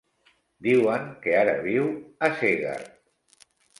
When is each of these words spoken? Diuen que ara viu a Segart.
Diuen 0.67 1.03
que 1.25 1.35
ara 1.41 1.55
viu 1.67 1.91
a 2.29 2.31
Segart. 2.41 3.45